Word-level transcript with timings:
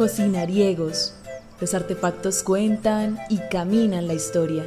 Cocinariegos. 0.00 1.12
Los 1.60 1.74
artefactos 1.74 2.42
cuentan 2.42 3.18
y 3.28 3.36
caminan 3.36 4.06
la 4.08 4.14
historia. 4.14 4.64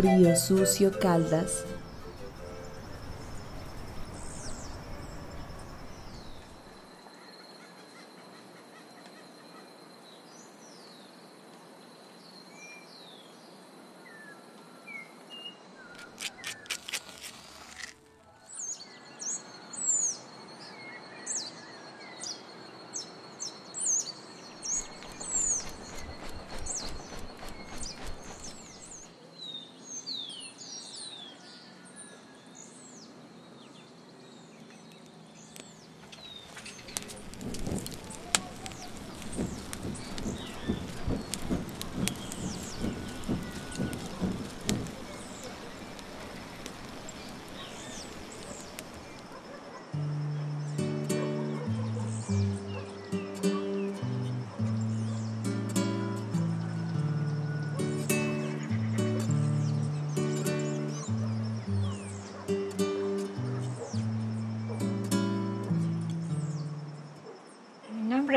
Río 0.00 0.34
Sucio 0.34 0.90
Caldas. 0.98 1.62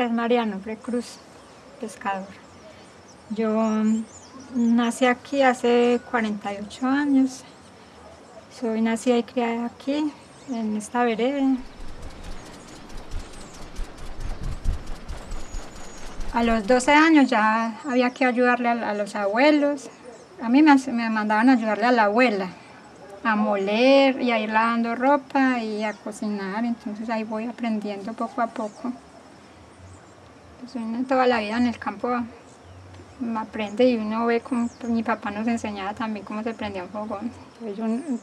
Es 0.04 0.12
Mariano 0.12 0.60
Cruz, 0.82 1.18
pescador. 1.80 2.26
Yo 3.30 3.50
mm, 3.50 4.04
nací 4.54 5.06
aquí 5.06 5.42
hace 5.42 6.00
48 6.10 6.86
años. 6.86 7.44
Soy 8.58 8.80
nacida 8.80 9.18
y 9.18 9.22
criada 9.22 9.66
aquí, 9.66 10.12
en 10.50 10.76
esta 10.76 11.04
vereda. 11.04 11.56
A 16.32 16.42
los 16.42 16.66
12 16.66 16.92
años 16.92 17.30
ya 17.30 17.80
había 17.84 18.10
que 18.10 18.24
ayudarle 18.24 18.68
a, 18.68 18.94
los 18.94 19.14
abuelos. 19.16 19.90
A 20.42 20.48
mí 20.48 20.62
me, 20.62 20.74
me 20.92 21.10
mandaban 21.10 21.48
a 21.48 21.52
ayudarle 21.54 21.86
a 21.86 21.92
la 21.92 22.04
abuela 22.04 22.48
a 23.24 23.34
moler 23.34 24.22
y 24.22 24.30
a 24.30 24.38
ir 24.38 24.50
lavando 24.50 24.94
ropa 24.94 25.58
y 25.60 25.82
a 25.82 25.92
cocinar. 25.92 26.64
Entonces 26.64 27.10
ahí 27.10 27.24
voy 27.24 27.46
aprendiendo 27.46 28.12
poco 28.12 28.40
a 28.40 28.46
poco. 28.46 28.92
Pues 30.60 30.74
toda 31.06 31.26
la 31.26 31.40
vida 31.40 31.56
en 31.56 31.66
el 31.66 31.78
campo 31.78 32.08
aprende 33.36 33.88
y 33.88 33.96
uno 33.96 34.26
ve 34.26 34.40
como 34.40 34.68
mi 34.88 35.02
papá 35.02 35.30
nos 35.30 35.46
enseñaba 35.46 35.94
también 35.94 36.24
cómo 36.24 36.42
se 36.42 36.54
prendía 36.54 36.84
un 36.84 36.90
fogón. 36.90 37.30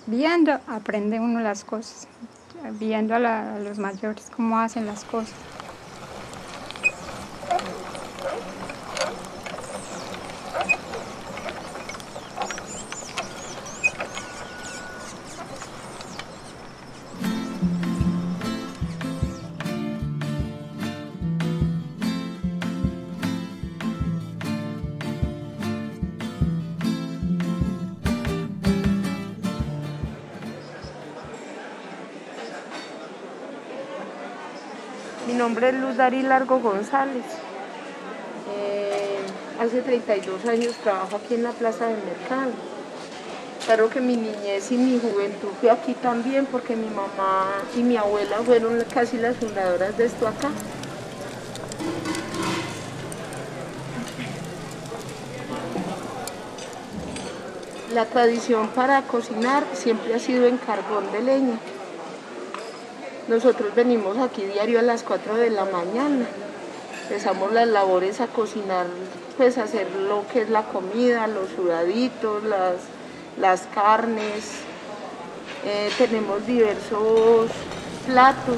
viendo 0.08 0.60
aprende 0.68 1.20
uno 1.20 1.40
las 1.40 1.64
cosas, 1.64 2.08
viendo 2.74 3.16
a 3.16 3.20
los 3.60 3.80
mayores 3.80 4.30
cómo 4.30 4.60
hacen 4.60 4.86
las 4.86 5.04
cosas. 5.06 5.36
Nombre 35.44 35.68
es 35.68 35.76
Luz 35.76 35.98
Dari 35.98 36.22
Largo 36.22 36.62
González. 36.62 37.26
Eh, 38.56 39.20
hace 39.60 39.82
32 39.82 40.46
años 40.46 40.74
trabajo 40.76 41.18
aquí 41.18 41.34
en 41.34 41.44
la 41.44 41.52
Plaza 41.52 41.88
del 41.88 41.98
Mercado. 41.98 42.52
Claro 43.66 43.90
que 43.90 44.00
mi 44.00 44.16
niñez 44.16 44.72
y 44.72 44.78
mi 44.78 44.98
juventud 45.02 45.50
fui 45.60 45.68
aquí 45.68 45.96
también 45.96 46.46
porque 46.46 46.78
mi 46.78 46.88
mamá 46.88 47.56
y 47.76 47.84
mi 47.84 47.98
abuela 47.98 48.38
fueron 48.38 48.82
casi 48.94 49.18
las 49.18 49.36
fundadoras 49.36 49.98
de 49.98 50.06
esto 50.06 50.30
acá. 50.30 50.50
La 57.94 58.06
tradición 58.06 58.70
para 58.70 59.02
cocinar 59.02 59.66
siempre 59.74 60.14
ha 60.14 60.20
sido 60.20 60.48
en 60.48 60.56
carbón 60.56 61.12
de 61.12 61.22
leña. 61.22 61.60
Nosotros 63.28 63.74
venimos 63.74 64.18
aquí 64.18 64.44
diario 64.44 64.80
a 64.80 64.82
las 64.82 65.04
4 65.04 65.36
de 65.36 65.50
la 65.50 65.64
mañana. 65.64 66.26
Empezamos 67.04 67.54
las 67.54 67.68
labores 67.68 68.20
a 68.20 68.28
cocinar, 68.28 68.86
pues 69.38 69.58
a 69.58 69.64
hacer 69.64 69.88
lo 70.08 70.26
que 70.28 70.42
es 70.42 70.50
la 70.50 70.64
comida, 70.64 71.28
los 71.28 71.50
sudaditos, 71.56 72.44
las, 72.44 72.76
las 73.40 73.62
carnes. 73.74 74.52
Eh, 75.66 75.90
tenemos 75.98 76.46
diversos 76.46 77.50
platos 78.06 78.58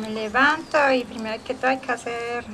Me 0.00 0.10
levanto 0.10 0.78
y 0.92 1.04
primero 1.04 1.42
que 1.44 1.54
todo 1.54 1.70
hay 1.70 1.78
que 1.78 1.92
hacer 1.92 2.44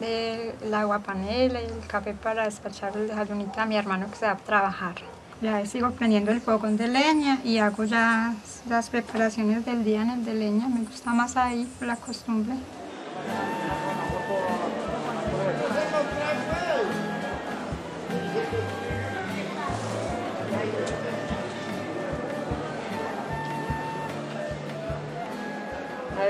el 0.00 0.74
agua 0.74 1.00
panela 1.00 1.60
y 1.60 1.64
el 1.64 1.86
café 1.86 2.14
para 2.14 2.44
despachar 2.44 2.96
el 2.96 3.08
desayunito 3.08 3.60
a 3.60 3.66
mi 3.66 3.76
hermano 3.76 4.10
que 4.10 4.16
se 4.16 4.26
va 4.26 4.32
a 4.32 4.36
trabajar. 4.36 4.94
Ya 5.40 5.64
sigo 5.66 5.90
prendiendo 5.90 6.30
el 6.30 6.40
fogón 6.40 6.76
de 6.76 6.88
leña 6.88 7.40
y 7.44 7.58
hago 7.58 7.84
ya 7.84 8.34
las 8.68 8.90
preparaciones 8.90 9.64
del 9.64 9.84
día 9.84 10.02
en 10.02 10.10
el 10.10 10.24
de 10.24 10.34
leña. 10.34 10.68
Me 10.68 10.84
gusta 10.84 11.12
más 11.12 11.36
ahí 11.36 11.64
por 11.78 11.88
la 11.88 11.96
costumbre. 11.96 12.54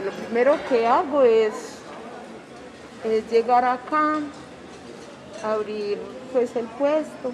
Lo 0.01 0.11
primero 0.11 0.57
que 0.69 0.87
hago 0.87 1.23
es, 1.23 1.53
es 3.05 3.31
llegar 3.31 3.65
acá, 3.65 4.21
abrir 5.43 5.99
pues 6.33 6.57
el 6.57 6.67
puesto, 6.67 7.33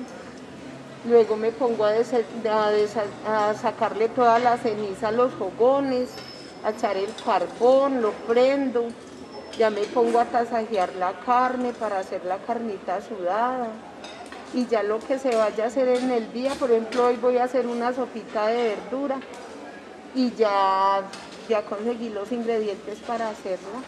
luego 1.08 1.36
me 1.36 1.52
pongo 1.52 1.84
a, 1.84 1.92
a, 1.92 3.54
sacarle 3.54 4.08
toda 4.08 4.38
la 4.38 4.56
ceniza 4.58 5.08
a 5.08 5.12
los 5.12 5.32
fogones, 5.32 6.10
a 6.64 6.70
echar 6.70 6.96
el 6.96 7.08
carbón, 7.24 8.02
lo 8.02 8.12
prendo, 8.26 8.86
ya 9.58 9.70
me 9.70 9.82
pongo 9.82 10.20
a 10.20 10.24
tasajear 10.26 10.94
la 10.96 11.12
carne 11.20 11.72
para 11.72 12.00
hacer 12.00 12.24
la 12.24 12.38
carnita 12.38 13.00
sudada. 13.00 13.68
Y 14.52 14.66
ya 14.66 14.82
lo 14.82 14.98
que 14.98 15.18
se 15.18 15.36
vaya 15.36 15.64
a 15.64 15.66
hacer 15.68 15.86
en 15.88 16.10
el 16.10 16.32
día, 16.32 16.54
por 16.54 16.72
ejemplo 16.72 17.06
hoy 17.06 17.16
voy 17.16 17.38
a 17.38 17.44
hacer 17.44 17.68
una 17.68 17.92
sopita 17.92 18.48
de 18.48 18.74
verdura 18.74 19.20
y 20.14 20.30
ya 20.34 21.02
ya 21.48 21.62
conseguí 21.62 22.10
los 22.10 22.30
ingredientes 22.30 22.98
para 23.00 23.28
hacerla. 23.30 23.82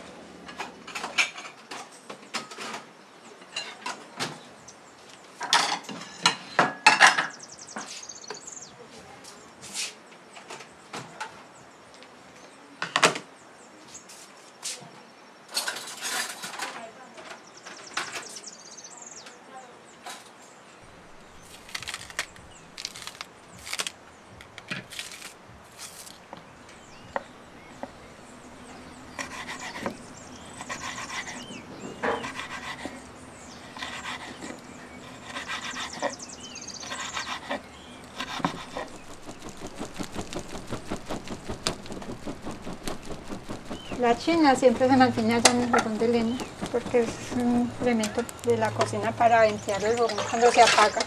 La 44.03 44.19
china 44.19 44.57
siempre 44.57 44.89
se 44.89 44.97
mantiene 44.97 45.35
allá 45.35 45.53
en 45.53 45.61
el 45.61 45.69
fogón 45.69 45.97
de 45.97 46.09
leña 46.09 46.37
porque 46.73 47.03
es 47.03 47.09
un 47.37 47.71
elemento 47.83 48.25
de 48.43 48.57
la 48.57 48.69
cocina 48.73 49.13
para 49.13 49.43
ventear 49.43 49.81
el 49.85 49.97
fogón 49.97 50.17
cuando 50.29 50.51
se 50.51 50.61
apaga. 50.61 51.01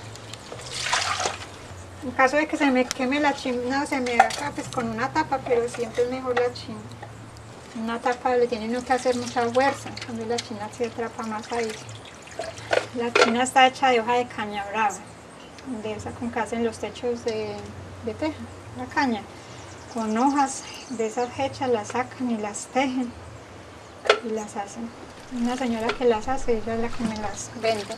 En 2.05 2.11
caso 2.11 2.37
de 2.37 2.47
que 2.47 2.55
se 2.55 2.71
me 2.71 2.85
queme 2.85 3.19
la 3.19 3.33
china, 3.33 3.85
se 3.85 3.99
me 3.99 4.13
acá 4.13 4.53
pues 4.55 4.69
con 4.69 4.89
una 4.89 5.11
tapa, 5.11 5.39
pero 5.45 5.67
siempre 5.67 6.03
es 6.03 6.09
mejor 6.09 6.39
la 6.39 6.53
china. 6.53 6.79
Una 7.77 7.99
tapa 7.99 8.37
le 8.37 8.47
tiene 8.47 8.81
que 8.81 8.93
hacer 8.93 9.17
mucha 9.17 9.45
fuerza, 9.49 9.89
cuando 10.05 10.25
la 10.27 10.37
china 10.37 10.69
se 10.71 10.85
atrapa 10.85 11.23
más 11.23 11.51
ahí. 11.51 11.69
La 12.95 13.11
china 13.11 13.43
está 13.43 13.67
hecha 13.67 13.89
de 13.89 13.99
hoja 13.99 14.13
de 14.13 14.27
caña 14.27 14.63
brava, 14.71 14.99
de 15.83 15.91
esa 15.91 16.11
con 16.11 16.31
que 16.31 16.39
hacen 16.39 16.63
los 16.63 16.77
techos 16.77 17.25
de, 17.25 17.57
de 18.05 18.13
teja, 18.13 18.39
la 18.77 18.85
caña 18.85 19.21
con 19.95 20.17
hojas 20.17 20.61
de 20.89 21.07
esas 21.07 21.39
hechas 21.39 21.69
las 21.69 21.87
sacan 21.87 22.29
y 22.29 22.37
las 22.37 22.67
tejen 22.67 23.09
y 24.25 24.29
las 24.29 24.57
hacen. 24.57 24.89
Una 25.41 25.55
señora 25.55 25.87
que 25.87 26.03
las 26.03 26.27
hace, 26.27 26.57
ella 26.57 26.75
es 26.75 26.81
la 26.81 26.89
que 26.89 27.03
me 27.05 27.17
las 27.17 27.49
vende. 27.61 27.95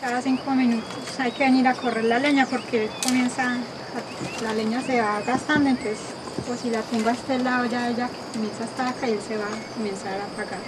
Cada 0.00 0.22
cinco 0.22 0.52
minutos 0.52 1.18
hay 1.18 1.32
que 1.32 1.44
venir 1.44 1.66
a 1.66 1.74
correr 1.74 2.04
la 2.04 2.20
leña 2.20 2.46
porque 2.46 2.88
comienza, 3.02 3.56
la 4.40 4.54
leña 4.54 4.80
se 4.82 5.00
va 5.00 5.20
gastando, 5.22 5.68
entonces 5.68 5.98
pues 6.46 6.60
si 6.60 6.70
la 6.70 6.82
tengo 6.82 7.08
a 7.08 7.12
este 7.12 7.38
lado 7.38 7.64
ya 7.66 7.88
ella 7.88 8.08
comienza 8.32 8.64
hasta 8.64 8.88
acá 8.90 9.08
y 9.08 9.18
se 9.20 9.36
va 9.36 9.46
a 9.46 9.74
comenzar 9.74 10.20
a 10.20 10.24
apagar. 10.24 10.60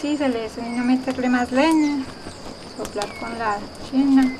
Sí, 0.00 0.16
se 0.16 0.28
le 0.28 0.46
a 0.46 0.82
meterle 0.82 1.28
más 1.28 1.52
leña, 1.52 2.04
soplar 2.76 3.08
con 3.18 3.38
la 3.38 3.58
china 3.90 4.34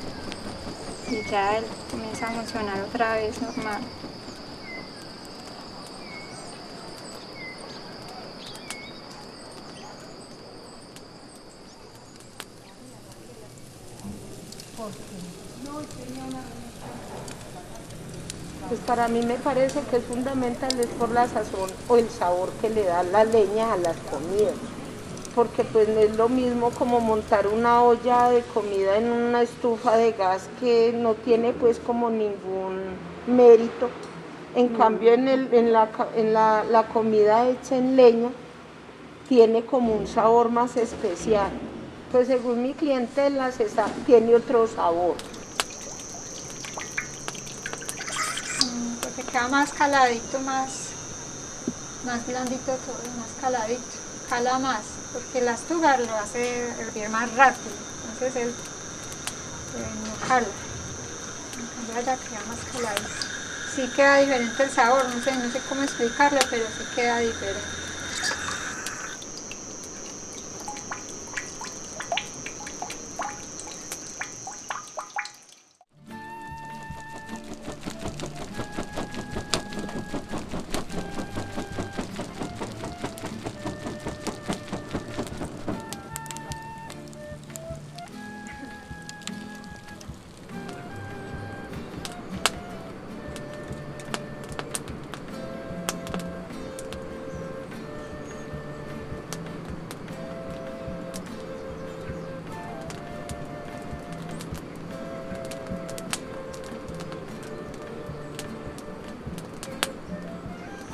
y 1.09 1.29
ya 1.29 1.57
él 1.57 1.65
comienza 1.91 2.27
a 2.27 2.31
funcionar 2.31 2.81
otra 2.81 3.13
vez 3.15 3.39
normal. 3.41 3.81
Pues 18.67 18.79
para 18.81 19.07
mí 19.07 19.21
me 19.25 19.35
parece 19.35 19.81
que 19.89 19.97
es 19.97 20.03
fundamental 20.03 20.79
es 20.79 20.87
por 20.87 21.11
la 21.11 21.27
sazón 21.27 21.69
o 21.87 21.97
el 21.97 22.09
sabor 22.09 22.49
que 22.61 22.69
le 22.69 22.83
da 22.83 23.03
la 23.03 23.23
leña 23.23 23.73
a 23.73 23.77
las 23.77 23.97
comidas. 23.97 24.53
Porque 25.35 25.63
pues 25.63 25.87
no 25.87 25.99
es 25.99 26.15
lo 26.15 26.29
mismo 26.29 26.71
como 26.71 26.99
montar 26.99 27.47
una 27.47 27.83
olla 27.83 28.29
de 28.29 28.41
comida 28.53 28.97
en 28.97 29.11
una 29.11 29.41
estufa 29.41 29.97
de 29.97 30.11
gas 30.11 30.49
que 30.59 30.93
no 30.93 31.13
tiene 31.15 31.53
pues 31.53 31.79
como 31.79 32.09
ningún 32.09 32.79
mérito. 33.27 33.89
En 34.55 34.73
mm. 34.73 34.77
cambio 34.77 35.13
en, 35.13 35.27
el, 35.27 35.53
en, 35.53 35.71
la, 35.71 35.89
en 36.15 36.33
la, 36.33 36.63
la 36.69 36.87
comida 36.87 37.47
hecha 37.47 37.77
en 37.77 37.95
leña 37.95 38.29
tiene 39.29 39.63
como 39.63 39.93
un 39.93 40.07
sabor 40.07 40.49
más 40.49 40.75
especial. 40.75 41.51
Pues 42.11 42.27
según 42.27 42.61
mi 42.61 42.73
clientela 42.73 43.49
tiene 44.05 44.35
otro 44.35 44.67
sabor. 44.67 45.15
Queda 49.31 49.47
más 49.47 49.71
caladito, 49.71 50.39
más, 50.39 50.69
más 52.05 52.25
blandito 52.27 52.65
todo, 52.65 53.01
más 53.17 53.29
caladito, 53.39 53.81
cala 54.29 54.59
más, 54.59 54.81
porque 55.13 55.41
la 55.41 55.53
estufa 55.53 55.97
lo 55.97 56.15
hace 56.15 56.69
hervir 56.79 57.09
más 57.09 57.33
rápido, 57.35 57.75
entonces 58.11 58.43
él 58.43 58.49
eh, 58.49 59.85
no 60.05 60.27
cala, 60.27 60.47
cambio 61.87 62.19
queda 62.29 62.41
más 62.47 62.59
caladito. 62.71 63.09
Sí 63.73 63.87
queda 63.95 64.17
diferente 64.17 64.63
el 64.63 64.69
sabor, 64.69 65.05
no 65.05 65.23
sé, 65.23 65.31
no 65.33 65.49
sé 65.49 65.61
cómo 65.69 65.83
explicarlo, 65.83 66.39
pero 66.49 66.65
sí 66.77 66.83
queda 66.93 67.19
diferente. 67.19 67.80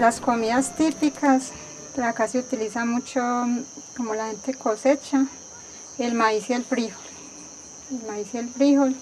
Las 0.07 0.21
comidas 0.21 0.73
típicas, 0.77 1.51
acá 2.01 2.29
se 2.29 2.39
utiliza 2.39 2.85
mucho, 2.85 3.19
como 3.97 4.15
la 4.15 4.27
gente 4.27 4.53
cosecha, 4.53 5.25
el 5.97 6.13
maíz 6.13 6.49
y 6.49 6.53
el 6.53 6.63
frijol. 6.63 7.03
El 7.91 8.07
maíz 8.07 8.33
y 8.33 8.37
el 8.37 8.47
frijol 8.47 8.95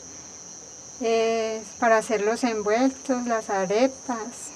es 1.01 1.61
para 1.79 1.99
hacer 1.99 2.21
los 2.21 2.43
envueltos, 2.43 3.27
las 3.27 3.51
arepas 3.51 4.49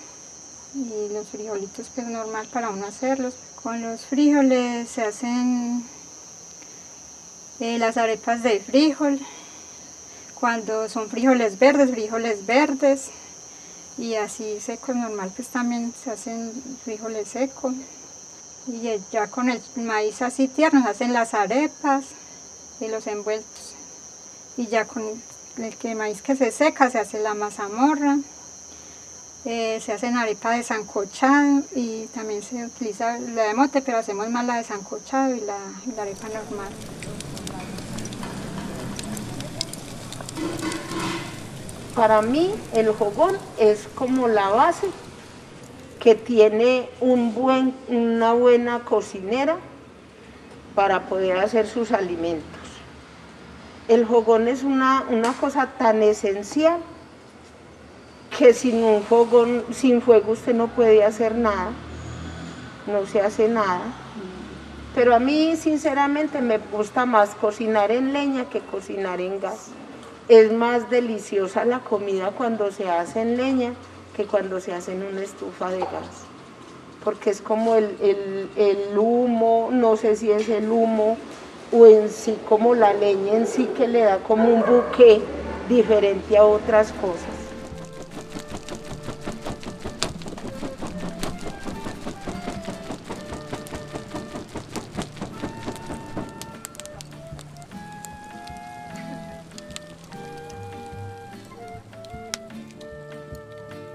y 0.73 1.13
los 1.13 1.27
frijolitos 1.27 1.91
pues 1.93 2.07
normal 2.07 2.47
para 2.51 2.71
uno 2.71 2.87
hacerlos. 2.87 3.35
Con 3.61 3.83
los 3.83 4.07
frijoles 4.07 4.89
se 4.89 5.03
hacen 5.03 5.85
eh, 7.59 7.77
las 7.77 7.95
arepas 7.95 8.41
de 8.41 8.59
frijol, 8.59 9.19
cuando 10.33 10.89
son 10.89 11.11
frijoles 11.11 11.59
verdes, 11.59 11.91
frijoles 11.91 12.47
verdes, 12.47 13.11
y 13.99 14.15
así 14.15 14.59
secos 14.61 14.95
normal 14.95 15.31
pues 15.35 15.49
también 15.49 15.93
se 15.93 16.11
hacen 16.11 16.53
frijoles 16.83 17.27
secos. 17.27 17.73
Y 18.67 18.99
ya 19.11 19.27
con 19.27 19.49
el 19.49 19.61
maíz 19.75 20.21
así 20.21 20.47
tierno 20.47 20.83
se 20.83 20.89
hacen 20.89 21.13
las 21.13 21.33
arepas 21.33 22.05
y 22.79 22.87
los 22.87 23.07
envueltos. 23.07 23.75
Y 24.57 24.67
ya 24.67 24.85
con 24.85 25.03
el 25.61 25.95
maíz 25.95 26.21
que 26.21 26.35
se 26.35 26.51
seca 26.51 26.89
se 26.89 26.99
hace 26.99 27.19
la 27.19 27.33
mazamorra 27.33 28.17
eh, 29.45 29.79
se 29.83 29.93
hacen 29.93 30.17
arepas 30.17 30.57
de 30.57 30.63
sancochado 30.63 31.63
y 31.73 32.07
también 32.07 32.43
se 32.43 32.65
utiliza 32.65 33.17
la 33.19 33.43
de 33.43 33.53
mote 33.53 33.81
pero 33.81 33.97
hacemos 33.97 34.29
más 34.29 34.45
la 34.45 34.57
de 34.57 34.65
sancochado 34.65 35.33
y 35.33 35.39
la 35.39 35.57
arepa 35.97 36.27
normal 36.27 36.73
Para 41.95 42.21
mí 42.21 42.53
el 42.73 42.91
jogón 42.93 43.35
es 43.57 43.87
como 43.95 44.27
la 44.27 44.49
base 44.49 44.87
que 45.99 46.15
tiene 46.15 46.89
un 47.01 47.33
buen, 47.33 47.73
una 47.87 48.33
buena 48.33 48.79
cocinera 48.81 49.57
para 50.75 51.07
poder 51.07 51.37
hacer 51.37 51.67
sus 51.67 51.91
alimentos. 51.91 52.47
El 53.87 54.05
jogón 54.05 54.47
es 54.47 54.63
una, 54.63 55.03
una 55.09 55.33
cosa 55.33 55.71
tan 55.77 56.03
esencial 56.03 56.77
que 58.37 58.53
sin 58.53 58.83
un 58.83 59.01
fogón, 59.03 59.65
sin 59.71 60.01
fuego 60.01 60.33
usted 60.33 60.53
no 60.53 60.67
puede 60.67 61.03
hacer 61.03 61.35
nada, 61.35 61.71
no 62.85 63.05
se 63.07 63.19
hace 63.19 63.49
nada. 63.49 63.81
Pero 64.93 65.15
a 65.15 65.19
mí 65.19 65.55
sinceramente 65.57 66.39
me 66.39 66.59
gusta 66.59 67.05
más 67.05 67.31
cocinar 67.31 67.91
en 67.91 68.13
leña 68.13 68.45
que 68.45 68.59
cocinar 68.59 69.19
en 69.19 69.39
gas 69.39 69.71
es 70.29 70.51
más 70.51 70.91
deliciosa 70.91 71.65
la 71.65 71.79
comida 71.79 72.31
cuando 72.31 72.71
se 72.71 72.87
hace 72.87 73.21
en 73.21 73.35
leña 73.35 73.73
que 74.15 74.25
cuando 74.25 74.59
se 74.61 74.73
hace 74.73 74.93
en 74.93 75.03
una 75.03 75.21
estufa 75.21 75.71
de 75.71 75.79
gas. 75.79 76.27
Porque 77.03 77.31
es 77.31 77.41
como 77.41 77.75
el, 77.75 78.47
el, 78.55 78.97
humo, 78.97 79.69
no 79.71 79.97
sé 79.97 80.15
si 80.15 80.31
es 80.31 80.47
el 80.49 80.69
humo 80.69 81.17
o 81.71 81.85
en 81.87 82.09
sí 82.09 82.37
como 82.47 82.75
la 82.75 82.93
leña 82.93 83.33
en 83.33 83.47
sí 83.47 83.65
que 83.75 83.87
le 83.87 84.01
da 84.01 84.19
como 84.19 84.53
un 84.53 84.61
buque 84.61 85.19
diferente 85.67 86.37
a 86.37 86.43
otras 86.43 86.91
cosas. 86.93 87.38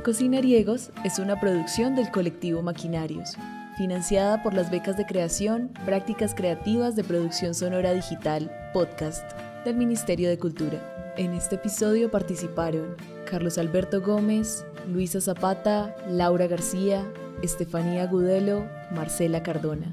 Cocinariegos 0.05 0.91
es 1.03 1.19
una 1.19 1.41
producción 1.41 1.95
del 1.95 2.11
colectivo 2.11 2.61
Maquinarios. 2.61 3.39
financiada 3.79 4.43
por 4.43 4.53
las 4.53 4.71
becas 4.71 4.99
de 4.99 5.07
creación, 5.07 5.71
prácticas 5.87 6.35
creativas 6.35 6.95
de 6.95 7.03
producción 7.03 7.55
sonora 7.55 7.93
digital, 7.93 8.53
podcast, 8.75 9.25
del 9.65 9.77
Ministerio 9.77 10.29
de 10.29 10.39
Cultura. 10.39 11.15
En 11.17 11.33
este 11.33 11.55
episodio 11.55 12.11
participaron 12.11 12.95
Carlos 13.29 13.57
Alberto 13.57 14.03
Gómez, 14.03 14.65
Luisa 14.93 15.23
Zapata, 15.23 15.97
Laura 16.07 16.47
García, 16.49 17.03
Estefanía 17.43 18.07
Gudelo, 18.07 18.69
Marcela 18.95 19.43
Cardona. 19.43 19.93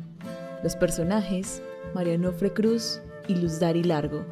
Los 0.62 0.75
personajes, 0.75 1.62
Mariano 1.96 2.34
Cruz 2.53 3.00
y 3.30 3.36
Luz 3.36 3.60
Dari 3.60 3.84
Largo. 3.84 4.25